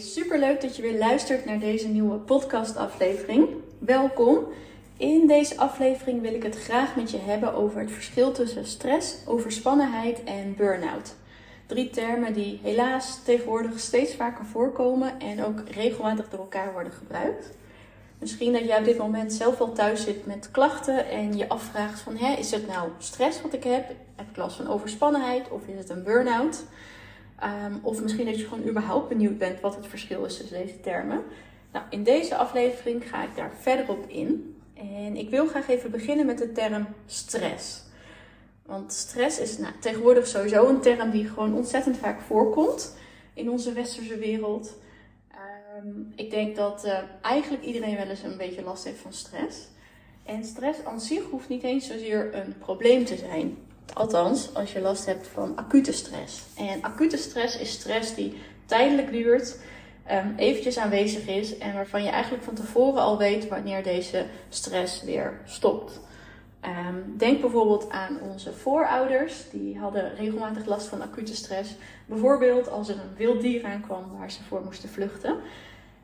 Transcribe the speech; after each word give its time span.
super 0.00 0.38
leuk 0.38 0.60
dat 0.60 0.76
je 0.76 0.82
weer 0.82 0.98
luistert 0.98 1.44
naar 1.44 1.58
deze 1.58 1.88
nieuwe 1.88 2.16
podcastaflevering. 2.16 3.48
Welkom. 3.78 4.44
In 4.96 5.26
deze 5.26 5.56
aflevering 5.56 6.20
wil 6.22 6.34
ik 6.34 6.42
het 6.42 6.56
graag 6.56 6.96
met 6.96 7.10
je 7.10 7.18
hebben 7.18 7.54
over 7.54 7.80
het 7.80 7.90
verschil 7.90 8.32
tussen 8.32 8.66
stress, 8.66 9.16
overspannenheid 9.26 10.24
en 10.24 10.54
burn-out. 10.56 11.14
Drie 11.66 11.90
termen 11.90 12.32
die 12.32 12.60
helaas 12.62 13.22
tegenwoordig 13.24 13.78
steeds 13.78 14.14
vaker 14.14 14.44
voorkomen 14.44 15.20
en 15.20 15.44
ook 15.44 15.62
regelmatig 15.70 16.28
door 16.28 16.40
elkaar 16.40 16.72
worden 16.72 16.92
gebruikt. 16.92 17.50
Misschien 18.18 18.52
dat 18.52 18.64
jij 18.64 18.78
op 18.78 18.84
dit 18.84 18.98
moment 18.98 19.32
zelf 19.32 19.58
wel 19.58 19.72
thuis 19.72 20.02
zit 20.02 20.26
met 20.26 20.50
klachten 20.50 21.08
en 21.10 21.36
je 21.36 21.48
afvraagt 21.48 22.00
van 22.00 22.16
hè, 22.16 22.34
is 22.34 22.50
het 22.50 22.66
nou 22.66 22.88
stress 22.98 23.42
wat 23.42 23.52
ik 23.52 23.64
heb? 23.64 23.88
Heb 24.16 24.30
ik 24.30 24.36
last 24.36 24.56
van 24.56 24.68
overspannenheid 24.68 25.50
of 25.50 25.60
is 25.66 25.78
het 25.78 25.90
een 25.90 26.02
burn-out? 26.02 26.64
Ehm, 27.40 27.74
of 27.82 28.02
misschien 28.02 28.26
dat 28.26 28.38
je 28.38 28.46
gewoon 28.46 28.68
überhaupt 28.68 29.08
benieuwd 29.08 29.38
bent 29.38 29.60
wat 29.60 29.76
het 29.76 29.86
verschil 29.86 30.24
is 30.24 30.36
tussen 30.36 30.58
deze 30.58 30.80
termen. 30.80 31.22
Nou, 31.72 31.84
in 31.90 32.02
deze 32.02 32.36
aflevering 32.36 33.08
ga 33.08 33.22
ik 33.22 33.36
daar 33.36 33.52
verder 33.60 33.88
op 33.88 34.08
in. 34.08 34.60
En 34.74 35.16
ik 35.16 35.30
wil 35.30 35.46
graag 35.46 35.68
even 35.68 35.90
beginnen 35.90 36.26
met 36.26 36.38
de 36.38 36.52
term 36.52 36.86
stress. 37.06 37.82
Want 38.66 38.92
stress 38.92 39.38
is 39.38 39.58
nou, 39.58 39.72
tegenwoordig 39.80 40.26
sowieso 40.26 40.68
een 40.68 40.80
term 40.80 41.10
die 41.10 41.28
gewoon 41.28 41.54
ontzettend 41.54 41.96
vaak 41.96 42.20
voorkomt 42.20 42.96
in 43.34 43.50
onze 43.50 43.72
westerse 43.72 44.18
wereld. 44.18 44.78
Ehm, 45.30 45.88
ik 46.14 46.30
denk 46.30 46.56
dat 46.56 46.84
uh, 46.84 46.98
eigenlijk 47.22 47.64
iedereen 47.64 47.96
wel 47.96 48.06
eens 48.06 48.22
een 48.22 48.36
beetje 48.36 48.62
last 48.62 48.84
heeft 48.84 49.00
van 49.00 49.12
stress. 49.12 49.68
En 50.24 50.44
stress 50.44 50.84
aan 50.84 51.00
zich 51.00 51.22
hoeft 51.30 51.48
niet 51.48 51.62
eens 51.62 51.86
zozeer 51.86 52.34
een 52.34 52.58
probleem 52.58 53.04
te 53.04 53.16
zijn. 53.16 53.56
Althans, 53.92 54.54
als 54.54 54.72
je 54.72 54.80
last 54.80 55.06
hebt 55.06 55.26
van 55.26 55.56
acute 55.56 55.92
stress. 55.92 56.42
En 56.56 56.82
acute 56.82 57.16
stress 57.16 57.58
is 57.58 57.70
stress 57.70 58.14
die 58.14 58.38
tijdelijk 58.66 59.10
duurt, 59.10 59.58
um, 60.10 60.34
eventjes 60.36 60.78
aanwezig 60.78 61.26
is 61.26 61.58
en 61.58 61.74
waarvan 61.74 62.02
je 62.02 62.10
eigenlijk 62.10 62.44
van 62.44 62.54
tevoren 62.54 63.02
al 63.02 63.18
weet 63.18 63.48
wanneer 63.48 63.82
deze 63.82 64.24
stress 64.48 65.02
weer 65.02 65.40
stopt. 65.44 66.00
Um, 66.64 67.14
denk 67.16 67.40
bijvoorbeeld 67.40 67.90
aan 67.90 68.18
onze 68.20 68.52
voorouders, 68.52 69.50
die 69.50 69.78
hadden 69.78 70.14
regelmatig 70.14 70.66
last 70.66 70.86
van 70.86 71.02
acute 71.02 71.34
stress. 71.34 71.74
Bijvoorbeeld 72.06 72.70
als 72.70 72.88
er 72.88 72.94
een 72.94 73.16
wild 73.16 73.40
dier 73.40 73.64
aankwam 73.64 74.04
waar 74.18 74.30
ze 74.30 74.42
voor 74.42 74.60
moesten 74.64 74.88
vluchten. 74.88 75.36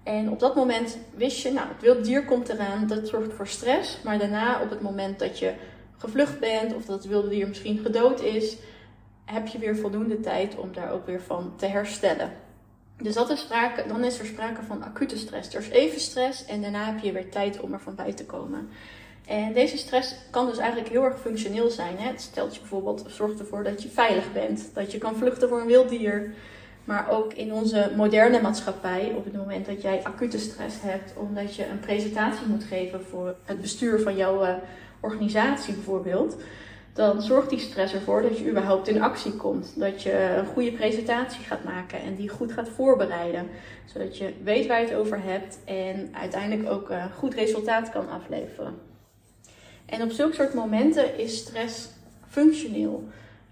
En 0.02 0.30
op 0.30 0.40
dat 0.40 0.54
moment 0.54 0.98
wist 1.14 1.42
je, 1.42 1.52
nou, 1.52 1.68
het 1.68 1.82
wild 1.82 2.04
dier 2.04 2.24
komt 2.24 2.48
eraan, 2.48 2.86
dat 2.86 3.08
zorgt 3.08 3.32
voor 3.32 3.46
stress. 3.46 3.98
Maar 4.04 4.18
daarna, 4.18 4.62
op 4.62 4.70
het 4.70 4.80
moment 4.80 5.18
dat 5.18 5.38
je 5.38 5.54
gevlucht 5.98 6.40
bent 6.40 6.74
of 6.74 6.84
dat 6.84 6.98
het 6.98 7.06
wilde 7.06 7.28
dier 7.28 7.48
misschien 7.48 7.78
gedood 7.78 8.22
is, 8.22 8.56
heb 9.24 9.46
je 9.46 9.58
weer 9.58 9.76
voldoende 9.76 10.20
tijd 10.20 10.56
om 10.56 10.72
daar 10.72 10.92
ook 10.92 11.06
weer 11.06 11.22
van 11.22 11.52
te 11.56 11.66
herstellen. 11.66 12.32
Dus 13.02 13.14
dat 13.14 13.30
is 13.30 13.40
sprake, 13.40 13.88
dan 13.88 14.04
is 14.04 14.18
er 14.18 14.26
sprake 14.26 14.62
van 14.62 14.82
acute 14.82 15.18
stress. 15.18 15.54
Er 15.54 15.60
is 15.60 15.68
even 15.68 16.00
stress 16.00 16.44
en 16.44 16.62
daarna 16.62 16.84
heb 16.84 16.98
je 17.02 17.12
weer 17.12 17.30
tijd 17.30 17.60
om 17.60 17.72
er 17.72 17.80
van 17.80 17.94
bij 17.94 18.12
te 18.12 18.24
komen. 18.24 18.68
En 19.26 19.52
deze 19.52 19.76
stress 19.76 20.14
kan 20.30 20.46
dus 20.46 20.58
eigenlijk 20.58 20.90
heel 20.90 21.04
erg 21.04 21.20
functioneel 21.20 21.70
zijn. 21.70 21.96
Hè? 21.98 22.08
Het 22.08 22.20
stelt 22.20 22.54
je 22.54 22.60
bijvoorbeeld, 22.60 23.04
zorgt 23.08 23.38
ervoor 23.38 23.64
dat 23.64 23.82
je 23.82 23.88
veilig 23.88 24.32
bent, 24.32 24.70
dat 24.74 24.92
je 24.92 24.98
kan 24.98 25.16
vluchten 25.16 25.48
voor 25.48 25.60
een 25.60 25.66
wild 25.66 25.88
dier. 25.88 26.34
Maar 26.84 27.10
ook 27.10 27.32
in 27.32 27.52
onze 27.52 27.92
moderne 27.96 28.40
maatschappij, 28.40 29.12
op 29.16 29.24
het 29.24 29.34
moment 29.34 29.66
dat 29.66 29.82
jij 29.82 30.00
acute 30.02 30.38
stress 30.38 30.76
hebt, 30.80 31.12
omdat 31.16 31.54
je 31.54 31.66
een 31.66 31.80
presentatie 31.80 32.46
moet 32.46 32.64
geven 32.64 33.02
voor 33.02 33.34
het 33.44 33.60
bestuur 33.60 34.00
van 34.00 34.16
jouw 34.16 34.44
eh, 34.44 34.54
organisatie 35.00 35.74
bijvoorbeeld, 35.74 36.36
dan 36.92 37.22
zorgt 37.22 37.50
die 37.50 37.58
stress 37.58 37.94
ervoor 37.94 38.22
dat 38.22 38.38
je 38.38 38.48
überhaupt 38.48 38.88
in 38.88 39.02
actie 39.02 39.32
komt. 39.32 39.72
Dat 39.76 40.02
je 40.02 40.34
een 40.38 40.46
goede 40.46 40.72
presentatie 40.72 41.44
gaat 41.44 41.64
maken 41.64 42.00
en 42.00 42.14
die 42.14 42.28
goed 42.28 42.52
gaat 42.52 42.68
voorbereiden. 42.68 43.48
Zodat 43.84 44.18
je 44.18 44.34
weet 44.42 44.66
waar 44.66 44.80
je 44.80 44.86
het 44.86 44.96
over 44.96 45.22
hebt 45.22 45.58
en 45.64 46.08
uiteindelijk 46.12 46.70
ook 46.70 46.90
een 46.90 47.12
goed 47.12 47.34
resultaat 47.34 47.90
kan 47.90 48.08
afleveren. 48.08 48.74
En 49.86 50.02
op 50.02 50.10
zulke 50.10 50.34
soort 50.34 50.54
momenten 50.54 51.18
is 51.18 51.36
stress 51.36 51.88
functioneel. 52.28 53.04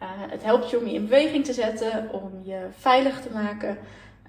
Uh, 0.03 0.09
het 0.11 0.43
helpt 0.43 0.71
je 0.71 0.79
om 0.79 0.87
je 0.87 0.95
in 0.95 1.05
beweging 1.05 1.45
te 1.45 1.53
zetten, 1.53 2.09
om 2.13 2.31
je 2.43 2.67
veilig 2.79 3.21
te 3.21 3.33
maken. 3.33 3.79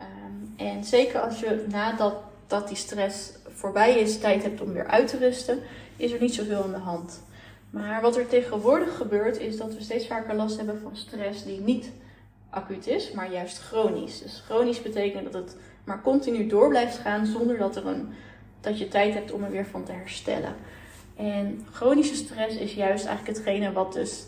Um, 0.02 0.54
en 0.58 0.84
zeker 0.84 1.20
als 1.20 1.40
je 1.40 1.66
nadat 1.70 2.16
dat 2.48 2.68
die 2.68 2.78
stress 2.78 3.32
voorbij 3.56 4.00
is, 4.00 4.20
tijd 4.20 4.44
hebt 4.44 4.62
om 4.62 4.74
weer 4.74 4.88
uit 4.88 5.08
te 5.08 5.18
rusten, 5.18 5.60
is 5.98 6.12
er 6.12 6.22
niet 6.22 6.34
zoveel 6.34 6.64
aan 6.64 6.72
de 6.72 6.78
hand. 6.78 7.24
Maar 7.70 8.02
wat 8.02 8.18
er 8.18 8.28
tegenwoordig 8.28 8.98
gebeurt, 8.98 9.40
is 9.40 9.58
dat 9.58 9.74
we 9.74 9.82
steeds 9.82 10.08
vaker 10.08 10.36
last 10.36 10.58
hebben 10.58 10.80
van 10.82 10.96
stress 10.96 11.44
die 11.44 11.60
niet 11.60 11.92
acuut 12.50 12.88
is, 12.88 13.12
maar 13.12 13.32
juist 13.32 13.58
chronisch. 13.58 14.22
Dus 14.22 14.44
chronisch 14.46 14.82
betekent 14.82 15.24
dat 15.24 15.34
het 15.34 15.58
maar 15.84 16.02
continu 16.02 16.48
door 16.48 16.70
blijft 16.70 16.98
gaan 16.98 17.26
zonder 17.26 17.58
dat, 17.58 17.76
er 17.76 17.88
een, 17.88 18.14
dat 18.62 18.80
je 18.80 18.88
tijd 18.88 19.14
hebt 19.14 19.32
om 19.32 19.44
er 19.44 19.52
weer 19.52 19.66
van 19.66 19.84
te 19.84 19.92
herstellen. 19.92 20.56
En 21.16 21.68
chronische 21.72 22.16
stress 22.16 22.56
is 22.56 22.74
juist 22.74 23.06
eigenlijk 23.06 23.38
hetgene 23.38 23.72
wat 23.72 23.94
dus 23.94 24.24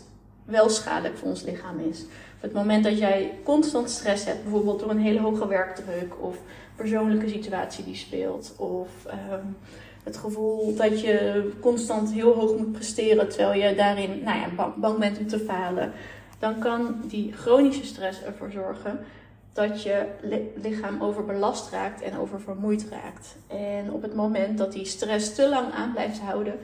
wel 0.48 0.68
schadelijk 0.68 1.16
voor 1.16 1.28
ons 1.28 1.42
lichaam 1.42 1.78
is. 1.78 2.02
Op 2.36 2.42
het 2.42 2.52
moment 2.52 2.84
dat 2.84 2.98
jij 2.98 3.38
constant 3.44 3.90
stress 3.90 4.24
hebt, 4.24 4.42
bijvoorbeeld 4.42 4.80
door 4.80 4.90
een 4.90 5.00
hele 5.00 5.20
hoge 5.20 5.48
werkdruk 5.48 6.22
of 6.22 6.36
persoonlijke 6.76 7.28
situatie 7.28 7.84
die 7.84 7.94
speelt, 7.94 8.54
of 8.56 8.88
um, 9.06 9.56
het 10.04 10.16
gevoel 10.16 10.76
dat 10.76 11.00
je 11.00 11.48
constant 11.60 12.12
heel 12.12 12.34
hoog 12.34 12.56
moet 12.56 12.72
presteren 12.72 13.28
terwijl 13.28 13.62
je 13.62 13.74
daarin 13.74 14.22
nou 14.24 14.38
ja, 14.38 14.72
bang 14.76 14.98
bent 14.98 15.18
om 15.18 15.26
te 15.26 15.38
falen, 15.38 15.92
dan 16.38 16.58
kan 16.58 17.00
die 17.04 17.32
chronische 17.32 17.84
stress 17.84 18.22
ervoor 18.22 18.50
zorgen 18.50 18.98
dat 19.52 19.82
je 19.82 20.06
lichaam 20.62 21.02
overbelast 21.02 21.70
raakt 21.70 22.02
en 22.02 22.18
oververmoeid 22.18 22.86
raakt. 22.90 23.36
En 23.46 23.92
op 23.92 24.02
het 24.02 24.14
moment 24.14 24.58
dat 24.58 24.72
die 24.72 24.84
stress 24.84 25.34
te 25.34 25.48
lang 25.48 25.72
aan 25.72 25.92
blijft 25.92 26.20
houden, 26.20 26.54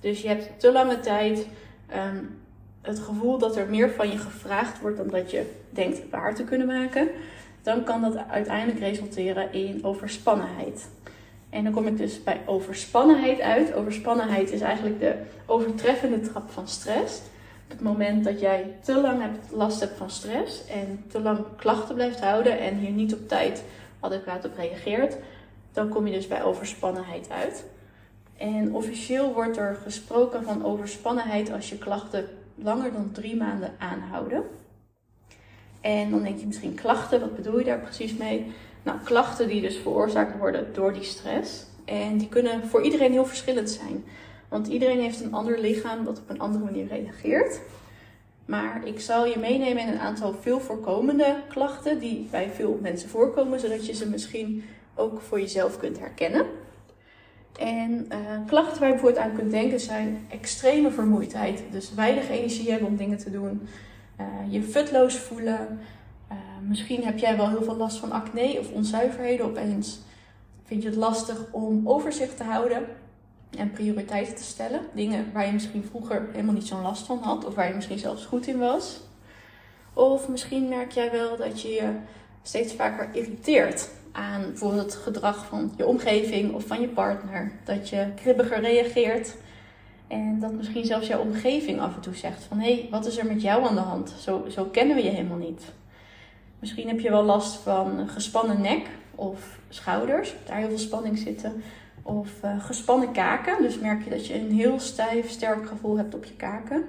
dus 0.00 0.22
je 0.22 0.28
hebt 0.28 0.60
te 0.60 0.72
lange 0.72 1.00
tijd 1.00 1.46
um, 1.94 2.42
het 2.84 2.98
gevoel 2.98 3.38
dat 3.38 3.56
er 3.56 3.68
meer 3.68 3.90
van 3.90 4.10
je 4.10 4.18
gevraagd 4.18 4.80
wordt 4.80 4.96
dan 4.96 5.08
dat 5.08 5.30
je 5.30 5.50
denkt 5.70 6.10
waar 6.10 6.34
te 6.34 6.44
kunnen 6.44 6.66
maken, 6.66 7.08
dan 7.62 7.84
kan 7.84 8.00
dat 8.00 8.16
uiteindelijk 8.28 8.78
resulteren 8.78 9.52
in 9.52 9.84
overspannenheid. 9.84 10.88
En 11.50 11.64
dan 11.64 11.72
kom 11.72 11.86
ik 11.86 11.96
dus 11.96 12.22
bij 12.22 12.40
overspannenheid 12.46 13.40
uit. 13.40 13.74
Overspannenheid 13.74 14.50
is 14.50 14.60
eigenlijk 14.60 15.00
de 15.00 15.14
overtreffende 15.46 16.20
trap 16.20 16.50
van 16.50 16.68
stress. 16.68 17.20
Op 17.64 17.70
het 17.70 17.80
moment 17.80 18.24
dat 18.24 18.40
jij 18.40 18.74
te 18.82 19.00
lang 19.00 19.20
hebt, 19.20 19.52
last 19.52 19.80
hebt 19.80 19.96
van 19.96 20.10
stress 20.10 20.66
en 20.66 21.04
te 21.08 21.20
lang 21.20 21.38
klachten 21.56 21.94
blijft 21.94 22.20
houden 22.20 22.58
en 22.58 22.76
hier 22.76 22.90
niet 22.90 23.14
op 23.14 23.28
tijd 23.28 23.64
adequaat 24.00 24.44
op 24.44 24.56
reageert, 24.56 25.16
dan 25.72 25.88
kom 25.88 26.06
je 26.06 26.12
dus 26.12 26.28
bij 26.28 26.42
overspannenheid 26.42 27.30
uit. 27.30 27.64
En 28.36 28.74
officieel 28.74 29.32
wordt 29.32 29.56
er 29.56 29.78
gesproken 29.82 30.44
van 30.44 30.64
overspannenheid 30.64 31.52
als 31.52 31.68
je 31.68 31.78
klachten 31.78 32.28
langer 32.54 32.92
dan 32.92 33.12
drie 33.12 33.36
maanden 33.36 33.74
aanhouden. 33.78 34.42
En 35.80 36.10
dan 36.10 36.22
denk 36.22 36.38
je 36.38 36.46
misschien 36.46 36.74
klachten, 36.74 37.20
wat 37.20 37.36
bedoel 37.36 37.58
je 37.58 37.64
daar 37.64 37.80
precies 37.80 38.16
mee? 38.16 38.52
Nou, 38.82 38.98
klachten 39.04 39.48
die 39.48 39.60
dus 39.60 39.76
veroorzaakt 39.76 40.38
worden 40.38 40.72
door 40.72 40.92
die 40.92 41.02
stress. 41.02 41.66
En 41.84 42.18
die 42.18 42.28
kunnen 42.28 42.66
voor 42.66 42.82
iedereen 42.82 43.12
heel 43.12 43.26
verschillend 43.26 43.70
zijn. 43.70 44.04
Want 44.48 44.66
iedereen 44.66 45.00
heeft 45.00 45.20
een 45.20 45.34
ander 45.34 45.60
lichaam 45.60 46.04
dat 46.04 46.18
op 46.18 46.30
een 46.30 46.40
andere 46.40 46.64
manier 46.64 46.86
reageert. 46.86 47.60
Maar 48.44 48.86
ik 48.86 49.00
zal 49.00 49.26
je 49.26 49.38
meenemen 49.38 49.82
in 49.82 49.88
een 49.88 49.98
aantal 49.98 50.34
veel 50.40 50.60
voorkomende 50.60 51.36
klachten 51.48 51.98
die 51.98 52.28
bij 52.30 52.50
veel 52.50 52.78
mensen 52.82 53.08
voorkomen, 53.08 53.60
zodat 53.60 53.86
je 53.86 53.94
ze 53.94 54.08
misschien 54.08 54.64
ook 54.94 55.20
voor 55.20 55.40
jezelf 55.40 55.78
kunt 55.78 55.98
herkennen. 55.98 56.46
En 57.58 58.08
uh, 58.12 58.18
klachten 58.46 58.78
waar 58.78 58.88
je 58.88 58.94
bijvoorbeeld 58.94 59.24
aan 59.24 59.34
kunt 59.34 59.50
denken 59.50 59.80
zijn 59.80 60.26
extreme 60.30 60.90
vermoeidheid. 60.90 61.62
Dus 61.70 61.94
weinig 61.94 62.28
energie 62.28 62.70
hebben 62.70 62.88
om 62.88 62.96
dingen 62.96 63.18
te 63.18 63.30
doen. 63.30 63.68
Uh, 64.20 64.26
je 64.52 64.62
futloos 64.62 65.16
voelen. 65.16 65.80
Uh, 66.30 66.36
misschien 66.68 67.04
heb 67.04 67.18
jij 67.18 67.36
wel 67.36 67.48
heel 67.48 67.62
veel 67.62 67.76
last 67.76 67.96
van 67.96 68.12
acne 68.12 68.56
of 68.58 68.72
onzuiverheden 68.72 69.46
opeens. 69.46 70.00
Vind 70.64 70.82
je 70.82 70.88
het 70.88 70.98
lastig 70.98 71.46
om 71.50 71.88
overzicht 71.88 72.36
te 72.36 72.44
houden 72.44 72.86
en 73.58 73.72
prioriteiten 73.72 74.34
te 74.34 74.42
stellen. 74.42 74.80
Dingen 74.92 75.32
waar 75.32 75.46
je 75.46 75.52
misschien 75.52 75.84
vroeger 75.84 76.28
helemaal 76.32 76.54
niet 76.54 76.66
zo'n 76.66 76.82
last 76.82 77.06
van 77.06 77.18
had. 77.18 77.44
Of 77.44 77.54
waar 77.54 77.68
je 77.68 77.74
misschien 77.74 77.98
zelfs 77.98 78.24
goed 78.24 78.46
in 78.46 78.58
was. 78.58 79.00
Of 79.92 80.28
misschien 80.28 80.68
merk 80.68 80.92
jij 80.92 81.10
wel 81.10 81.36
dat 81.36 81.62
je 81.62 81.68
je 81.68 81.92
steeds 82.42 82.74
vaker 82.74 83.08
irriteert 83.12 83.88
aan 84.14 84.42
bijvoorbeeld 84.42 84.92
het 84.92 85.02
gedrag 85.02 85.46
van 85.46 85.72
je 85.76 85.86
omgeving 85.86 86.54
of 86.54 86.66
van 86.66 86.80
je 86.80 86.88
partner. 86.88 87.52
Dat 87.64 87.88
je 87.88 88.06
kribbiger 88.14 88.60
reageert. 88.60 89.36
En 90.08 90.38
dat 90.40 90.52
misschien 90.52 90.84
zelfs 90.84 91.06
jouw 91.06 91.20
omgeving 91.20 91.80
af 91.80 91.94
en 91.94 92.00
toe 92.00 92.14
zegt 92.14 92.44
van 92.44 92.58
hé, 92.58 92.74
hey, 92.74 92.88
wat 92.90 93.06
is 93.06 93.18
er 93.18 93.26
met 93.26 93.42
jou 93.42 93.66
aan 93.66 93.74
de 93.74 93.80
hand? 93.80 94.14
Zo, 94.18 94.44
zo 94.48 94.64
kennen 94.64 94.96
we 94.96 95.02
je 95.02 95.10
helemaal 95.10 95.38
niet. 95.38 95.62
Misschien 96.58 96.88
heb 96.88 97.00
je 97.00 97.10
wel 97.10 97.22
last 97.22 97.54
van 97.54 98.08
gespannen 98.08 98.60
nek 98.60 98.86
of 99.14 99.58
schouders, 99.68 100.34
daar 100.46 100.56
heel 100.56 100.68
veel 100.68 100.78
spanning 100.78 101.18
zitten. 101.18 101.62
Of 102.02 102.28
uh, 102.44 102.64
gespannen 102.64 103.12
kaken, 103.12 103.62
dus 103.62 103.78
merk 103.78 104.04
je 104.04 104.10
dat 104.10 104.26
je 104.26 104.34
een 104.34 104.52
heel 104.52 104.80
stijf, 104.80 105.30
sterk 105.30 105.66
gevoel 105.66 105.96
hebt 105.96 106.14
op 106.14 106.24
je 106.24 106.34
kaken. 106.34 106.84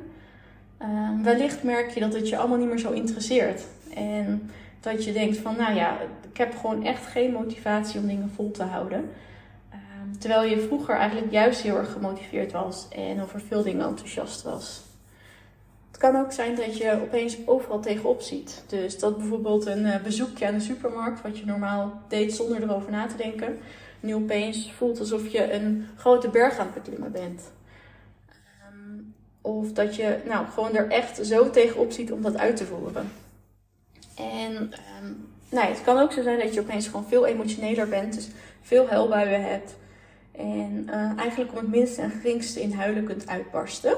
Uh, 0.82 1.10
wellicht 1.24 1.64
merk 1.64 1.90
je 1.90 2.00
dat 2.00 2.14
het 2.14 2.30
je 2.30 2.38
allemaal 2.38 2.58
niet 2.58 2.68
meer 2.68 2.80
zo 2.80 2.92
interesseert. 2.92 3.64
En 3.94 4.52
dat 4.86 5.04
je 5.04 5.14
denkt 5.14 5.38
van, 5.38 5.56
nou 5.58 5.76
ja, 5.76 5.98
ik 6.32 6.38
heb 6.38 6.56
gewoon 6.58 6.86
echt 6.86 7.06
geen 7.06 7.32
motivatie 7.32 8.00
om 8.00 8.08
dingen 8.08 8.32
vol 8.36 8.52
te 8.52 8.64
houden. 8.64 9.10
Ehm, 9.70 10.18
terwijl 10.20 10.44
je 10.44 10.60
vroeger 10.60 10.96
eigenlijk 10.96 11.32
juist 11.32 11.62
heel 11.62 11.78
erg 11.78 11.92
gemotiveerd 11.92 12.52
was 12.52 12.88
en 12.90 13.22
over 13.22 13.42
veel 13.42 13.64
dingen 13.64 13.86
enthousiast 13.86 14.44
was. 14.44 14.84
Het 15.88 15.98
kan 15.98 16.16
ook 16.16 16.32
zijn 16.32 16.56
dat 16.56 16.78
je 16.78 17.00
opeens 17.02 17.38
overal 17.46 17.80
tegenop 17.80 18.22
ziet. 18.22 18.64
Dus 18.68 19.00
dat 19.00 19.18
bijvoorbeeld 19.18 19.66
een 19.66 19.86
eh, 19.86 20.02
bezoekje 20.02 20.48
aan 20.48 20.54
de 20.54 20.60
supermarkt, 20.60 21.22
wat 21.22 21.38
je 21.38 21.46
normaal 21.46 22.02
deed 22.08 22.34
zonder 22.34 22.64
erover 22.64 22.92
na 22.92 23.08
te 23.08 23.18
denken, 23.18 23.58
nu 24.00 24.16
opeens 24.16 24.72
voelt 24.72 25.00
alsof 25.00 25.28
je 25.28 25.54
een 25.54 25.88
grote 25.96 26.30
berg 26.30 26.58
aan 26.58 26.70
het 26.74 26.84
beklimmen 26.84 27.12
bent. 27.12 27.42
Ehm, 28.28 29.00
of 29.42 29.72
dat 29.72 29.96
je 29.96 30.18
nou, 30.26 30.48
gewoon 30.48 30.76
er 30.76 30.90
echt 30.90 31.26
zo 31.26 31.50
tegenop 31.50 31.92
ziet 31.92 32.12
om 32.12 32.22
dat 32.22 32.38
uit 32.38 32.56
te 32.56 32.66
voeren. 32.66 33.12
En 34.16 34.56
um, 35.02 35.28
nou, 35.50 35.68
het 35.68 35.84
kan 35.84 35.98
ook 35.98 36.12
zo 36.12 36.22
zijn 36.22 36.40
dat 36.40 36.54
je 36.54 36.60
opeens 36.60 36.88
gewoon 36.88 37.08
veel 37.08 37.26
emotioneler 37.26 37.90
bent, 37.90 38.14
dus 38.14 38.28
veel 38.62 38.88
huilbuien 38.88 39.44
hebt. 39.44 39.76
En 40.32 40.88
uh, 40.90 41.18
eigenlijk 41.18 41.52
om 41.52 41.58
het 41.58 41.68
minste 41.68 42.02
en 42.02 42.12
geringste 42.12 42.62
in 42.62 42.74
huilen 42.74 43.04
kunt 43.04 43.28
uitbarsten. 43.28 43.98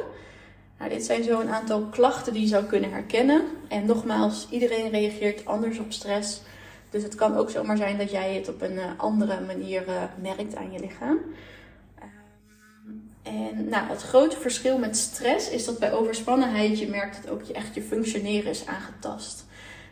Nou, 0.78 0.90
dit 0.90 1.06
zijn 1.06 1.24
zo 1.24 1.40
een 1.40 1.50
aantal 1.50 1.82
klachten 1.82 2.34
die 2.34 2.42
je 2.42 2.48
zou 2.48 2.64
kunnen 2.64 2.92
herkennen. 2.92 3.42
En 3.68 3.86
nogmaals, 3.86 4.48
iedereen 4.50 4.90
reageert 4.90 5.46
anders 5.46 5.80
op 5.80 5.92
stress. 5.92 6.42
Dus 6.90 7.04
het 7.04 7.16
kan 7.16 7.36
ook 7.36 7.50
zomaar 7.50 7.78
zijn 7.78 7.98
dat 7.98 8.12
jij 8.12 8.36
het 8.36 8.50
op 8.50 8.62
een 8.62 8.74
uh, 8.74 8.84
andere 8.98 9.40
manier 9.46 9.88
uh, 9.88 10.04
merkt 10.22 10.56
aan 10.56 10.72
je 10.72 10.80
lichaam. 10.80 11.18
Um, 11.18 13.12
en 13.24 13.70
nou, 13.70 13.88
het 13.90 14.02
grote 14.02 14.40
verschil 14.40 14.78
met 14.78 14.98
stress 14.98 15.50
is 15.50 15.66
dat 15.66 15.80
bij 15.80 15.94
overspannenheid 15.94 16.80
je 16.80 16.88
merkt 16.88 17.24
dat 17.24 17.32
ook 17.32 17.44
je 17.44 17.54
echt 17.54 17.76
je 17.76 17.82
functioneren 17.82 18.50
is 18.50 18.66
aangetast. 18.66 19.46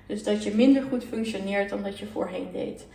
Dus 0.06 0.24
dat 0.24 0.44
je 0.44 0.56
minder 0.56 0.84
goed 0.90 1.04
functioneert 1.04 1.70
dan 1.70 1.84
dat 1.84 2.00
je 2.00 2.06
voorheen 2.06 2.48
deed. 2.52 2.86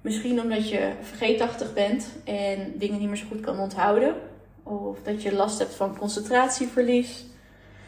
Misschien 0.00 0.40
omdat 0.40 0.68
je 0.68 0.92
vergeetachtig 1.02 1.74
bent 1.74 2.08
en 2.24 2.72
dingen 2.74 2.98
niet 2.98 3.08
meer 3.08 3.16
zo 3.16 3.26
goed 3.28 3.40
kan 3.40 3.58
onthouden. 3.58 4.14
Of 4.62 4.98
dat 5.02 5.22
je 5.22 5.34
last 5.34 5.58
hebt 5.58 5.74
van 5.74 5.98
concentratieverlies. 5.98 7.24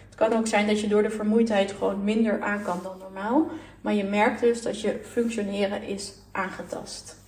Het 0.09 0.15
kan 0.15 0.33
ook 0.33 0.47
zijn 0.47 0.67
dat 0.67 0.81
je 0.81 0.89
door 0.89 1.03
de 1.03 1.11
vermoeidheid 1.11 1.73
gewoon 1.73 2.05
minder 2.05 2.41
aan 2.41 2.63
kan 2.63 2.81
dan 2.83 2.99
normaal. 2.99 3.47
Maar 3.81 3.95
je 3.95 4.05
merkt 4.05 4.41
dus 4.41 4.63
dat 4.63 4.81
je 4.81 5.01
functioneren 5.03 5.83
is 5.83 6.13
aangetast. 6.33 7.19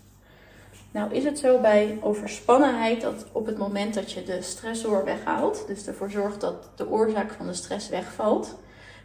Nou 0.90 1.14
is 1.14 1.24
het 1.24 1.38
zo 1.38 1.60
bij 1.60 1.98
overspannenheid 2.00 3.00
dat 3.00 3.26
op 3.32 3.46
het 3.46 3.58
moment 3.58 3.94
dat 3.94 4.12
je 4.12 4.22
de 4.22 4.42
stressor 4.42 5.04
weghaalt, 5.04 5.64
dus 5.66 5.86
ervoor 5.86 6.10
zorgt 6.10 6.40
dat 6.40 6.70
de 6.76 6.88
oorzaak 6.88 7.32
van 7.32 7.46
de 7.46 7.54
stress 7.54 7.88
wegvalt, 7.88 8.54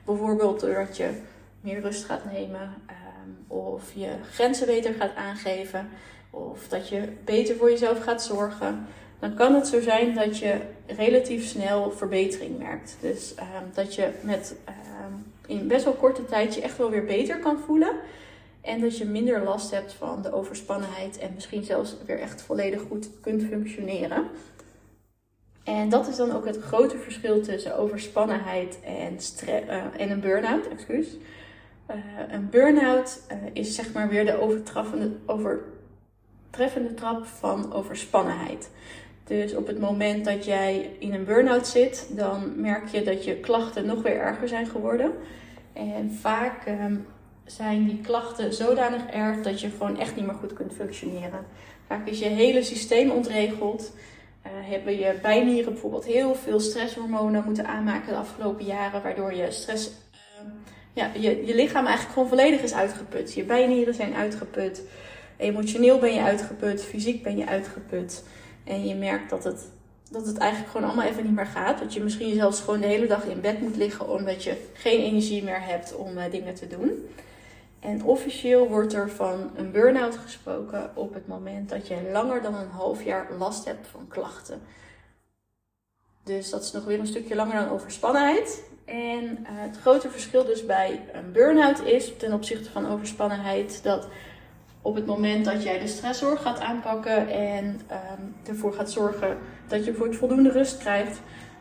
bijvoorbeeld 0.06 0.60
doordat 0.60 0.98
je 0.98 1.10
meer 1.62 1.82
rust 1.82 2.06
gaat 2.06 2.32
nemen, 2.32 2.74
um, 2.90 3.46
of 3.48 3.94
je 3.94 4.10
grenzen 4.32 4.66
beter 4.66 4.94
gaat 4.94 5.16
aangeven, 5.16 5.90
of 6.30 6.68
dat 6.68 6.90
je 6.90 7.10
beter 7.26 7.56
voor 7.56 7.70
jezelf 7.70 8.04
gaat 8.04 8.24
zorgen, 8.24 8.88
dan 9.20 9.34
kan 9.36 9.56
het 9.56 9.68
zo 9.68 9.82
zijn 9.82 10.16
dat 10.16 10.40
je 10.40 10.60
relatief 10.86 11.46
snel 11.46 11.92
verbetering 11.92 12.58
merkt. 12.58 12.98
Dus 13.02 13.34
um, 13.40 13.72
dat 13.74 13.96
je 13.96 14.10
met 14.22 14.56
um, 14.70 15.34
in 15.48 15.68
best 15.68 15.84
wel 15.84 15.94
korte 15.94 16.26
tijd 16.26 16.56
je 16.56 16.62
echt 16.62 16.78
wel 16.78 16.90
weer 16.90 17.06
beter 17.06 17.40
kan 17.40 17.60
voelen. 17.60 17.96
En 18.62 18.82
dat 18.82 18.98
je 18.98 19.06
minder 19.06 19.44
last 19.44 19.72
hebt 19.72 19.94
van 19.94 20.22
de 20.22 20.34
overspannenheid 20.34 21.18
en 21.18 21.32
misschien 21.34 21.64
zelfs 21.64 21.96
weer 22.06 22.20
echt 22.20 22.42
volledig 22.42 22.82
goed 22.82 23.10
kunt 23.22 23.44
functioneren. 23.44 24.28
En 25.64 25.90
dat 25.90 26.08
is 26.08 26.16
dan 26.16 26.32
ook 26.32 26.46
het 26.46 26.58
grote 26.62 26.98
verschil 26.98 27.42
tussen 27.42 27.78
overspannenheid 27.78 28.80
en, 28.84 29.18
uh, 29.48 30.02
en 30.02 30.12
een 30.12 30.20
burn-out. 30.20 30.68
Excuus. 30.68 31.08
Uh, 31.92 31.96
een 32.30 32.50
burn-out 32.50 33.22
uh, 33.32 33.38
is 33.54 33.76
zeg 33.76 33.94
maar 33.94 34.10
weer 34.10 34.26
de 34.26 34.40
overtreffende, 35.26 36.94
trap 36.94 37.26
van 37.26 37.74
overspannenheid. 37.74 38.70
Dus 39.24 39.56
op 39.56 39.68
het 39.68 39.80
moment 39.80 40.26
dat 40.26 40.46
jij 40.46 40.96
in 41.00 41.14
een 41.14 41.26
burn-out 41.26 41.68
zit, 41.68 42.10
dan 42.16 42.62
merk 42.62 42.88
je 42.88 43.04
dat 43.04 43.26
je 43.26 43.36
klachten 43.36 43.86
nog 43.86 44.02
weer 44.02 44.20
erger 44.20 44.48
zijn 44.48 44.68
geworden. 44.68 45.12
En 45.74 46.12
vaak 46.12 46.68
um, 46.68 47.08
zijn 47.46 47.86
die 47.86 48.02
klachten 48.02 48.54
zodanig 48.54 49.06
erg 49.06 49.42
dat 49.42 49.62
je 49.62 49.70
gewoon 49.70 50.00
echt 50.00 50.16
niet 50.16 50.26
meer 50.26 50.36
goed 50.36 50.54
kunt 50.54 50.74
functioneren. 50.74 51.46
Vaak 51.88 52.08
is 52.08 52.20
je 52.20 52.26
hele 52.26 52.64
systeem 52.64 53.12
ontregeld. 53.12 53.94
Uh, 54.46 54.52
hebben 54.70 54.98
je 54.98 55.20
bijnieren 55.22 55.72
bijvoorbeeld 55.74 56.06
heel 56.06 56.36
veel 56.36 56.60
stresshormonen 56.60 57.44
moeten 57.46 57.68
aanmaken 57.68 58.10
de 58.10 58.20
afgelopen 58.20 58.66
jaren, 58.66 59.02
waardoor 59.02 59.34
je 59.34 59.52
stress, 59.52 59.92
uh, 60.12 60.52
ja, 60.98 61.12
je, 61.14 61.46
je 61.46 61.56
lichaam 61.56 61.86
eigenlijk 61.86 62.14
gewoon 62.14 62.28
volledig 62.28 62.62
is 62.62 62.74
uitgeput. 62.74 63.34
Je 63.34 63.44
bijnieren 63.44 63.94
zijn 63.94 64.14
uitgeput, 64.14 64.82
emotioneel 65.38 66.00
ben 66.00 66.14
je 66.14 66.22
uitgeput, 66.22 66.84
fysiek 66.84 67.24
ben 67.24 67.38
je 67.38 67.46
uitgeput. 67.46 68.24
En 68.64 68.88
je 68.88 68.96
merkt 68.96 69.30
dat 69.30 69.44
het, 69.44 69.66
dat 70.12 70.26
het 70.26 70.38
eigenlijk 70.38 70.72
gewoon 70.72 70.88
allemaal 70.88 71.08
even 71.08 71.24
niet 71.24 71.36
meer 71.36 71.46
gaat. 71.46 71.80
Dat 71.80 71.94
je 71.94 72.04
misschien 72.04 72.36
zelfs 72.36 72.60
gewoon 72.60 72.82
de 72.82 72.88
hele 72.88 73.08
dag 73.08 73.26
in 73.26 73.42
bed 73.42 73.62
moet 73.62 73.76
liggen 73.76 74.10
omdat 74.10 74.44
je 74.44 74.70
geen 74.74 75.00
energie 75.00 75.44
meer 75.44 75.64
hebt 75.64 75.96
om 75.96 76.18
uh, 76.18 76.24
dingen 76.32 76.56
te 76.56 76.68
doen. 76.68 77.08
En 77.80 78.04
officieel 78.04 78.68
wordt 78.68 78.94
er 78.94 79.10
van 79.10 79.52
een 79.56 79.72
burn-out 79.72 80.18
gesproken 80.18 80.92
op 80.94 81.14
het 81.14 81.28
moment 81.28 81.70
dat 81.70 81.88
je 81.88 82.10
langer 82.12 82.42
dan 82.42 82.56
een 82.56 82.70
half 82.70 83.04
jaar 83.04 83.28
last 83.38 83.66
hebt 83.66 83.88
van 83.88 84.06
klachten. 84.08 84.62
Dus 86.28 86.50
dat 86.50 86.64
is 86.64 86.72
nog 86.72 86.84
weer 86.84 87.00
een 87.00 87.08
stukje 87.08 87.36
langer 87.36 87.56
dan 87.56 87.70
overspannenheid. 87.70 88.64
En 88.86 89.24
uh, 89.24 89.48
het 89.48 89.78
grote 89.78 90.10
verschil 90.10 90.46
dus 90.46 90.66
bij 90.66 91.02
een 91.14 91.32
burn-out 91.32 91.84
is 91.84 92.12
ten 92.18 92.34
opzichte 92.34 92.72
van 92.72 92.92
overspannenheid 92.92 93.84
dat 93.84 94.08
op 94.82 94.96
het 94.96 95.06
moment 95.06 95.46
dat 95.46 95.64
jij 95.64 95.80
de 95.80 95.88
stressor 95.88 96.38
gaat 96.38 96.60
aanpakken 96.60 97.30
en 97.30 97.66
um, 97.66 98.36
ervoor 98.48 98.74
gaat 98.74 98.92
zorgen 98.92 99.38
dat 99.68 99.86
je 99.86 99.94
voldoende 99.94 100.52
rust 100.52 100.78
krijgt, 100.78 101.20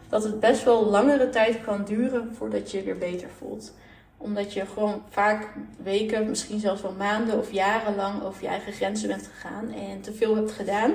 dat 0.08 0.22
het 0.22 0.40
best 0.40 0.64
wel 0.64 0.84
langere 0.84 1.28
tijd 1.28 1.60
kan 1.64 1.84
duren 1.84 2.34
voordat 2.34 2.70
je 2.70 2.78
je 2.78 2.84
weer 2.84 2.98
beter 2.98 3.28
voelt. 3.38 3.72
Omdat 4.16 4.52
je 4.52 4.66
gewoon 4.66 5.02
vaak 5.08 5.48
weken, 5.82 6.28
misschien 6.28 6.60
zelfs 6.60 6.82
wel 6.82 6.94
maanden 6.98 7.38
of 7.38 7.52
jarenlang 7.52 8.22
over 8.22 8.42
je 8.42 8.48
eigen 8.48 8.72
grenzen 8.72 9.08
bent 9.08 9.30
gegaan 9.34 9.72
en 9.72 10.00
te 10.00 10.12
veel 10.12 10.36
hebt 10.36 10.52
gedaan, 10.52 10.94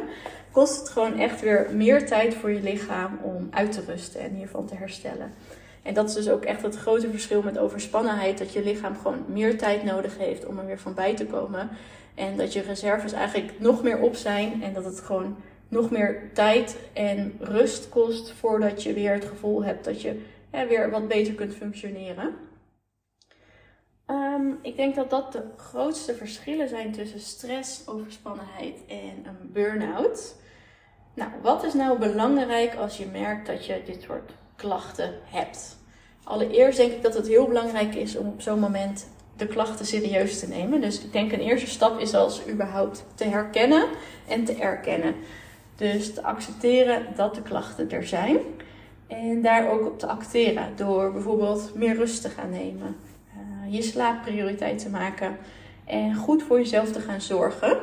kost 0.52 0.80
het 0.80 0.90
gewoon 0.90 1.20
echt 1.20 1.42
weer 1.42 1.68
meer 1.74 2.08
tijd 2.08 2.36
voor 2.36 2.52
je 2.52 2.62
lichaam 2.62 3.20
om 3.22 3.48
uit 3.52 3.72
te 3.72 3.82
rusten 3.88 4.22
en 4.22 4.34
hiervan 4.34 4.66
te 4.66 4.76
herstellen. 4.76 5.34
En 5.84 5.94
dat 5.94 6.10
is 6.10 6.16
dus 6.16 6.30
ook 6.30 6.44
echt 6.44 6.62
het 6.62 6.76
grote 6.76 7.10
verschil 7.10 7.42
met 7.42 7.58
overspannenheid. 7.58 8.38
Dat 8.38 8.54
je 8.54 8.64
lichaam 8.64 8.96
gewoon 8.98 9.24
meer 9.28 9.58
tijd 9.58 9.84
nodig 9.84 10.18
heeft 10.18 10.46
om 10.46 10.60
er 10.60 10.66
weer 10.66 10.80
van 10.80 10.94
bij 10.94 11.16
te 11.16 11.26
komen. 11.26 11.70
En 12.16 12.38
dat 12.38 12.54
je 12.54 12.62
reserves 12.62 13.12
eigenlijk 13.12 13.60
nog 13.60 13.84
meer 13.84 14.00
op 14.00 14.16
zijn. 14.16 14.64
En 14.64 14.74
dat 14.74 14.86
het 14.86 15.00
gewoon 15.00 15.36
nog 15.68 15.92
meer 15.92 16.30
tijd 16.34 16.78
en 16.94 17.36
rust 17.40 17.90
kost 17.90 18.32
voordat 18.32 18.84
je 18.84 18.94
weer 18.94 19.14
het 19.14 19.26
gevoel 19.26 19.64
hebt 19.64 19.86
dat 19.86 20.02
je 20.02 20.22
weer 20.50 20.90
wat 20.90 21.08
beter 21.08 21.34
kunt 21.34 21.56
functioneren. 21.56 22.34
Um, 24.12 24.60
ik 24.62 24.76
denk 24.76 24.96
dat 24.96 25.10
dat 25.10 25.32
de 25.32 25.44
grootste 25.58 26.16
verschillen 26.16 26.70
zijn 26.70 26.92
tussen 26.92 27.20
stress, 27.20 27.88
overspannenheid 27.88 28.78
en 28.88 29.26
een 29.26 29.52
burn-out. 29.52 30.36
Nou, 31.14 31.32
wat 31.42 31.64
is 31.64 31.74
nou 31.74 32.00
belangrijk 32.00 32.76
als 32.76 32.98
je 32.98 33.06
merkt 33.06 33.48
dat 33.48 33.66
je 33.66 33.82
dit 33.86 34.02
soort 34.02 34.32
klachten 34.56 35.14
hebt? 35.24 35.78
Allereerst 36.24 36.78
denk 36.78 36.92
ik 36.92 37.04
dat 37.04 37.14
het 37.14 37.28
heel 37.28 37.48
belangrijk 37.48 37.96
is 37.96 38.18
om 38.18 38.28
op 38.28 38.42
zo'n 38.42 38.60
moment 38.60 39.08
de 39.38 39.48
klachten 39.48 39.86
serieus 39.86 40.40
te 40.40 40.48
nemen. 40.48 40.82
Dus 40.82 41.04
ik 41.04 41.12
denk 41.12 41.32
een 41.32 41.40
eerste 41.40 41.68
stap 41.68 42.00
is 42.00 42.14
als 42.14 42.48
überhaupt 42.48 43.06
te 43.16 43.24
herkennen 43.24 43.88
en 44.28 44.46
te 44.46 44.54
erkennen. 44.54 45.16
Dus 45.76 46.14
te 46.14 46.24
accepteren 46.24 47.06
dat 47.16 47.36
de 47.36 47.42
klachten 47.42 47.92
er 47.92 48.08
zijn. 48.08 48.38
En 49.08 49.42
daar 49.42 49.72
ook 49.72 49.86
op 49.86 50.00
te 50.00 50.08
acteren. 50.08 50.76
Door 50.76 51.12
bijvoorbeeld 51.12 51.76
meer 51.76 51.96
rust 51.96 52.22
te 52.22 52.30
gaan 52.30 52.50
nemen. 52.50 52.96
Je 53.72 53.82
slaap 53.82 54.22
prioriteit 54.22 54.80
te 54.80 54.90
maken. 54.90 55.38
En 55.86 56.16
goed 56.16 56.44
voor 56.44 56.58
jezelf 56.58 56.92
te 56.92 57.00
gaan 57.00 57.22
zorgen. 57.22 57.78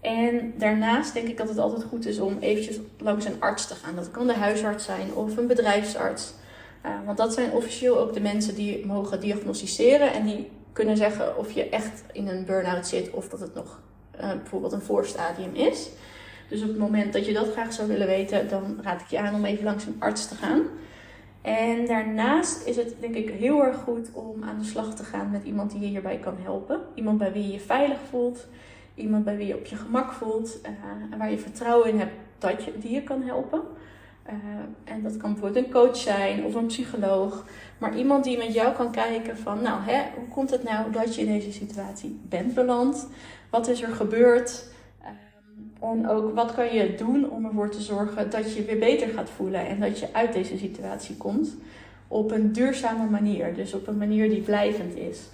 En 0.00 0.54
daarnaast 0.58 1.14
denk 1.14 1.28
ik 1.28 1.36
dat 1.36 1.48
het 1.48 1.58
altijd 1.58 1.84
goed 1.84 2.06
is 2.06 2.20
om 2.20 2.36
eventjes 2.40 2.78
langs 2.98 3.24
een 3.24 3.40
arts 3.40 3.66
te 3.66 3.74
gaan. 3.74 3.96
Dat 3.96 4.10
kan 4.10 4.26
de 4.26 4.34
huisarts 4.34 4.84
zijn 4.84 5.14
of 5.14 5.36
een 5.36 5.46
bedrijfsarts. 5.46 6.32
Uh, 6.86 6.90
want 7.04 7.18
dat 7.18 7.34
zijn 7.34 7.52
officieel 7.52 7.98
ook 7.98 8.12
de 8.12 8.20
mensen 8.20 8.54
die 8.54 8.86
mogen 8.86 9.20
diagnosticeren 9.20 10.12
en 10.12 10.24
die 10.24 10.50
kunnen 10.72 10.96
zeggen 10.96 11.38
of 11.38 11.52
je 11.52 11.68
echt 11.68 12.02
in 12.12 12.28
een 12.28 12.44
burn-out 12.44 12.86
zit 12.86 13.10
of 13.10 13.28
dat 13.28 13.40
het 13.40 13.54
nog 13.54 13.80
uh, 14.20 14.32
bijvoorbeeld 14.32 14.72
een 14.72 14.82
voorstadium 14.82 15.54
is. 15.54 15.88
Dus 16.48 16.62
op 16.62 16.68
het 16.68 16.78
moment 16.78 17.12
dat 17.12 17.26
je 17.26 17.32
dat 17.32 17.52
graag 17.52 17.72
zou 17.72 17.88
willen 17.88 18.06
weten, 18.06 18.48
dan 18.48 18.78
raad 18.82 19.00
ik 19.00 19.06
je 19.06 19.18
aan 19.18 19.34
om 19.34 19.44
even 19.44 19.64
langs 19.64 19.86
een 19.86 19.96
arts 19.98 20.28
te 20.28 20.34
gaan. 20.34 20.62
En 21.42 21.86
daarnaast 21.86 22.66
is 22.66 22.76
het 22.76 22.94
denk 23.00 23.14
ik 23.14 23.30
heel 23.30 23.64
erg 23.64 23.76
goed 23.76 24.08
om 24.12 24.42
aan 24.44 24.58
de 24.58 24.64
slag 24.64 24.94
te 24.94 25.04
gaan 25.04 25.30
met 25.30 25.44
iemand 25.44 25.70
die 25.70 25.80
je 25.80 25.86
hierbij 25.86 26.18
kan 26.18 26.36
helpen. 26.42 26.80
Iemand 26.94 27.18
bij 27.18 27.32
wie 27.32 27.42
je 27.42 27.52
je 27.52 27.60
veilig 27.60 27.98
voelt. 28.10 28.46
Iemand 28.94 29.24
bij 29.24 29.36
wie 29.36 29.46
je 29.46 29.56
op 29.56 29.66
je 29.66 29.76
gemak 29.76 30.12
voelt. 30.12 30.58
Uh, 30.62 30.68
en 31.12 31.18
waar 31.18 31.30
je 31.30 31.38
vertrouwen 31.38 31.88
in 31.88 31.98
hebt 31.98 32.12
dat 32.38 32.64
je, 32.64 32.78
die 32.78 32.90
je 32.90 33.02
kan 33.02 33.22
helpen. 33.22 33.60
Uh, 34.26 34.32
en 34.84 35.02
dat 35.02 35.16
kan 35.16 35.32
bijvoorbeeld 35.32 35.64
een 35.64 35.72
coach 35.72 35.96
zijn 35.96 36.44
of 36.44 36.54
een 36.54 36.66
psycholoog. 36.66 37.44
Maar 37.78 37.96
iemand 37.96 38.24
die 38.24 38.38
met 38.38 38.54
jou 38.54 38.74
kan 38.74 38.92
kijken 38.92 39.38
van, 39.38 39.62
nou, 39.62 39.82
hè, 39.82 40.02
hoe 40.16 40.28
komt 40.28 40.50
het 40.50 40.62
nou 40.62 40.92
dat 40.92 41.14
je 41.14 41.20
in 41.20 41.32
deze 41.32 41.52
situatie 41.52 42.20
bent 42.28 42.54
beland? 42.54 43.08
Wat 43.50 43.68
is 43.68 43.82
er 43.82 43.94
gebeurd? 43.94 44.71
En 45.82 46.08
ook 46.08 46.34
wat 46.34 46.54
kan 46.54 46.74
je 46.74 46.94
doen 46.94 47.30
om 47.30 47.44
ervoor 47.44 47.70
te 47.70 47.80
zorgen 47.80 48.30
dat 48.30 48.54
je 48.54 48.64
weer 48.64 48.78
beter 48.78 49.08
gaat 49.08 49.30
voelen 49.30 49.66
en 49.66 49.80
dat 49.80 49.98
je 49.98 50.08
uit 50.12 50.32
deze 50.32 50.58
situatie 50.58 51.16
komt 51.16 51.56
op 52.08 52.30
een 52.30 52.52
duurzame 52.52 53.10
manier. 53.10 53.54
Dus 53.54 53.74
op 53.74 53.86
een 53.86 53.98
manier 53.98 54.28
die 54.28 54.40
blijvend 54.40 54.96
is. 54.96 55.28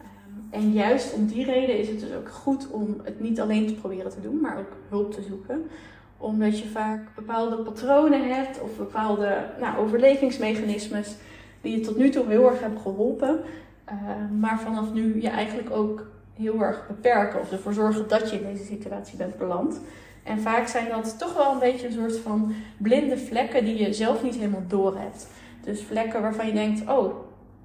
Um, 0.00 0.48
en 0.50 0.72
juist 0.72 1.14
om 1.14 1.26
die 1.26 1.44
reden 1.44 1.78
is 1.78 1.88
het 1.88 2.00
dus 2.00 2.12
ook 2.12 2.28
goed 2.28 2.70
om 2.70 3.00
het 3.02 3.20
niet 3.20 3.40
alleen 3.40 3.66
te 3.66 3.74
proberen 3.74 4.10
te 4.10 4.20
doen, 4.20 4.40
maar 4.40 4.58
ook 4.58 4.72
hulp 4.88 5.12
te 5.12 5.22
zoeken 5.22 5.68
omdat 6.18 6.58
je 6.58 6.68
vaak 6.68 7.00
bepaalde 7.14 7.56
patronen 7.56 8.34
hebt 8.34 8.60
of 8.60 8.76
bepaalde 8.76 9.44
nou, 9.60 9.78
overlevingsmechanismes 9.78 11.16
die 11.60 11.78
je 11.78 11.80
tot 11.80 11.96
nu 11.96 12.10
toe 12.10 12.24
heel 12.28 12.50
erg 12.50 12.60
hebben 12.60 12.80
geholpen, 12.80 13.40
uh, 13.88 13.94
maar 14.40 14.60
vanaf 14.60 14.92
nu 14.92 15.22
je 15.22 15.28
eigenlijk 15.28 15.70
ook 15.70 16.06
heel 16.38 16.62
erg 16.62 16.86
beperken 16.86 17.40
of 17.40 17.52
ervoor 17.52 17.72
zorgen 17.72 18.08
dat 18.08 18.30
je 18.30 18.36
in 18.36 18.52
deze 18.52 18.64
situatie 18.64 19.16
bent 19.16 19.38
beland. 19.38 19.80
En 20.22 20.40
vaak 20.40 20.66
zijn 20.66 20.88
dat 20.88 21.18
toch 21.18 21.34
wel 21.34 21.52
een 21.52 21.58
beetje 21.58 21.86
een 21.86 21.92
soort 21.92 22.16
van 22.16 22.54
blinde 22.76 23.18
vlekken 23.18 23.64
die 23.64 23.78
je 23.78 23.92
zelf 23.92 24.22
niet 24.22 24.34
helemaal 24.34 24.64
door 24.66 24.96
hebt. 24.98 25.26
Dus 25.64 25.82
vlekken 25.82 26.22
waarvan 26.22 26.46
je 26.46 26.52
denkt, 26.52 26.90
oh 26.90 27.14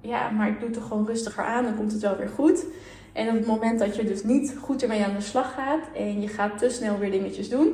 ja, 0.00 0.30
maar 0.30 0.48
ik 0.48 0.58
doe 0.58 0.68
het 0.68 0.78
toch 0.78 0.88
gewoon 0.88 1.06
rustiger 1.06 1.44
aan, 1.44 1.64
dan 1.64 1.76
komt 1.76 1.92
het 1.92 2.00
wel 2.00 2.16
weer 2.16 2.28
goed. 2.28 2.66
En 3.12 3.28
op 3.28 3.34
het 3.34 3.46
moment 3.46 3.78
dat 3.78 3.96
je 3.96 4.04
dus 4.04 4.24
niet 4.24 4.56
goed 4.60 4.82
ermee 4.82 5.04
aan 5.04 5.14
de 5.14 5.22
slag 5.22 5.54
gaat 5.54 5.84
en 5.96 6.20
je 6.20 6.28
gaat 6.28 6.58
te 6.58 6.70
snel 6.70 6.98
weer 6.98 7.10
dingetjes 7.10 7.48
doen, 7.48 7.66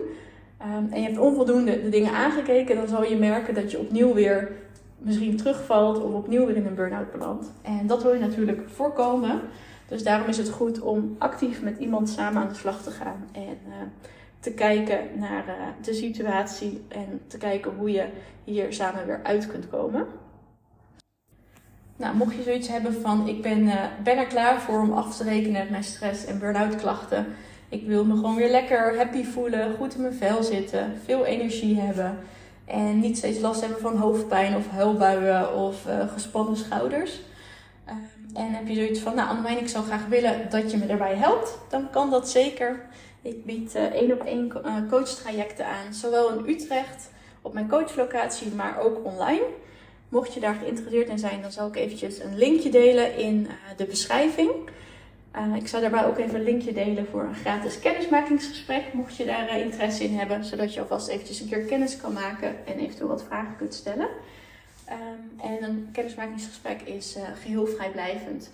um, 0.62 0.88
en 0.90 1.00
je 1.00 1.06
hebt 1.06 1.18
onvoldoende 1.18 1.82
de 1.82 1.88
dingen 1.88 2.12
aangekeken, 2.12 2.76
dan 2.76 2.88
zal 2.88 3.04
je 3.04 3.16
merken 3.16 3.54
dat 3.54 3.70
je 3.70 3.78
opnieuw 3.78 4.14
weer 4.14 4.52
misschien 4.98 5.36
terugvalt 5.36 6.02
of 6.02 6.12
opnieuw 6.12 6.46
weer 6.46 6.56
in 6.56 6.66
een 6.66 6.74
burn-out 6.74 7.12
belandt. 7.12 7.52
En 7.62 7.86
dat 7.86 8.02
wil 8.02 8.12
je 8.12 8.20
natuurlijk 8.20 8.62
voorkomen. 8.66 9.40
Dus 9.90 10.02
daarom 10.02 10.28
is 10.28 10.36
het 10.36 10.48
goed 10.48 10.80
om 10.80 11.16
actief 11.18 11.62
met 11.62 11.78
iemand 11.78 12.08
samen 12.08 12.42
aan 12.42 12.48
de 12.48 12.54
slag 12.54 12.82
te 12.82 12.90
gaan 12.90 13.28
en 13.32 13.58
uh, 13.68 13.74
te 14.40 14.52
kijken 14.52 14.98
naar 15.14 15.44
uh, 15.46 15.54
de 15.82 15.94
situatie 15.94 16.84
en 16.88 17.20
te 17.26 17.38
kijken 17.38 17.74
hoe 17.74 17.90
je 17.90 18.06
hier 18.44 18.72
samen 18.72 19.06
weer 19.06 19.20
uit 19.22 19.46
kunt 19.46 19.68
komen. 19.68 20.06
Nou, 21.96 22.16
mocht 22.16 22.34
je 22.34 22.42
zoiets 22.42 22.68
hebben 22.68 23.00
van 23.00 23.28
ik 23.28 23.42
ben, 23.42 23.60
uh, 23.60 23.74
ben 24.02 24.18
er 24.18 24.26
klaar 24.26 24.60
voor 24.60 24.80
om 24.80 24.92
af 24.92 25.16
te 25.16 25.24
rekenen 25.24 25.60
met 25.60 25.70
mijn 25.70 25.84
stress 25.84 26.24
en 26.24 26.38
burn-out 26.38 26.76
klachten. 26.76 27.26
Ik 27.68 27.86
wil 27.86 28.04
me 28.04 28.14
gewoon 28.14 28.36
weer 28.36 28.50
lekker 28.50 28.96
happy 28.96 29.24
voelen, 29.24 29.74
goed 29.74 29.94
in 29.94 30.02
mijn 30.02 30.14
vel 30.14 30.42
zitten, 30.42 30.92
veel 31.04 31.24
energie 31.24 31.80
hebben. 31.80 32.18
En 32.64 33.00
niet 33.00 33.16
steeds 33.16 33.40
last 33.40 33.60
hebben 33.60 33.80
van 33.80 33.96
hoofdpijn 33.96 34.56
of 34.56 34.68
huilbuien 34.68 35.54
of 35.54 35.86
gespannen 36.12 36.56
schouders. 36.56 37.20
En 38.34 38.52
heb 38.52 38.68
je 38.68 38.74
zoiets 38.74 39.00
van, 39.00 39.14
nou 39.14 39.28
Annemijn, 39.28 39.58
ik 39.58 39.68
zou 39.68 39.84
graag 39.84 40.06
willen 40.06 40.50
dat 40.50 40.70
je 40.70 40.76
me 40.76 40.86
daarbij 40.86 41.14
helpt. 41.14 41.58
Dan 41.68 41.90
kan 41.90 42.10
dat 42.10 42.30
zeker. 42.30 42.80
Ik 43.22 43.44
bied 43.44 43.74
uh, 43.76 43.82
één 43.82 44.12
op 44.12 44.20
één 44.20 44.52
uh, 44.64 44.74
coachtrajecten 44.90 45.66
aan. 45.66 45.94
Zowel 45.94 46.38
in 46.38 46.48
Utrecht 46.48 47.10
op 47.42 47.52
mijn 47.52 47.68
coachlocatie, 47.68 48.54
maar 48.54 48.80
ook 48.80 49.04
online. 49.04 49.44
Mocht 50.08 50.34
je 50.34 50.40
daar 50.40 50.54
geïnteresseerd 50.54 51.08
in 51.08 51.18
zijn, 51.18 51.42
dan 51.42 51.52
zal 51.52 51.68
ik 51.68 51.76
eventjes 51.76 52.18
een 52.18 52.36
linkje 52.36 52.70
delen 52.70 53.16
in 53.16 53.48
de 53.76 53.84
beschrijving. 53.84 54.50
Ik 55.54 55.68
zal 55.68 55.80
daarbij 55.80 56.04
ook 56.04 56.18
even 56.18 56.34
een 56.34 56.44
linkje 56.44 56.72
delen 56.72 57.06
voor 57.10 57.22
een 57.22 57.34
gratis 57.34 57.78
kennismakingsgesprek, 57.78 58.92
mocht 58.92 59.16
je 59.16 59.24
daar 59.24 59.58
interesse 59.58 60.04
in 60.04 60.18
hebben, 60.18 60.44
zodat 60.44 60.74
je 60.74 60.80
alvast 60.80 61.08
eventjes 61.08 61.40
een 61.40 61.48
keer 61.48 61.64
kennis 61.64 61.96
kan 61.96 62.12
maken 62.12 62.66
en 62.66 62.78
eventueel 62.78 63.08
wat 63.08 63.24
vragen 63.24 63.56
kunt 63.56 63.74
stellen. 63.74 64.08
Um, 64.90 65.40
en 65.40 65.62
een 65.62 65.88
kennismakingsgesprek 65.92 66.80
is 66.80 67.16
uh, 67.16 67.22
geheel 67.42 67.66
vrijblijvend. 67.66 68.50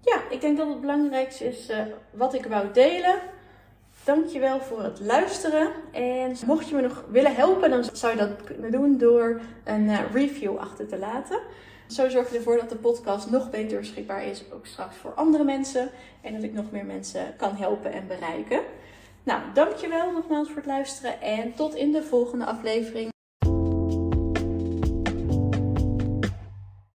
Ja, 0.00 0.20
ik 0.30 0.40
denk 0.40 0.56
dat 0.56 0.68
het 0.68 0.80
belangrijkste 0.80 1.44
is 1.44 1.72
wat 2.10 2.34
ik 2.34 2.44
wou 2.46 2.72
delen. 2.72 3.18
Dankjewel 4.04 4.60
voor 4.60 4.82
het 4.82 5.00
luisteren. 5.00 5.70
En 5.92 6.36
mocht 6.46 6.68
je 6.68 6.74
me 6.74 6.80
nog 6.80 7.04
willen 7.10 7.34
helpen, 7.34 7.70
dan 7.70 7.84
zou 7.92 8.12
je 8.12 8.18
dat 8.18 8.44
kunnen 8.44 8.70
doen 8.70 8.98
door 8.98 9.40
een 9.64 10.10
review 10.12 10.56
achter 10.56 10.86
te 10.86 10.98
laten. 10.98 11.38
Zo 11.86 12.08
zorg 12.08 12.30
je 12.30 12.36
ervoor 12.36 12.56
dat 12.56 12.68
de 12.68 12.76
podcast 12.76 13.30
nog 13.30 13.50
beter 13.50 13.78
beschikbaar 13.78 14.24
is, 14.24 14.44
ook 14.52 14.66
straks 14.66 14.96
voor 14.96 15.14
andere 15.14 15.44
mensen. 15.44 15.90
En 16.20 16.34
dat 16.34 16.42
ik 16.42 16.52
nog 16.52 16.70
meer 16.70 16.84
mensen 16.84 17.34
kan 17.36 17.56
helpen 17.56 17.92
en 17.92 18.06
bereiken. 18.06 18.60
Nou, 19.22 19.42
dankjewel 19.54 20.12
nogmaals 20.12 20.48
voor 20.48 20.56
het 20.56 20.66
luisteren 20.66 21.20
en 21.20 21.54
tot 21.54 21.74
in 21.74 21.92
de 21.92 22.02
volgende 22.02 22.44
aflevering. 22.44 23.10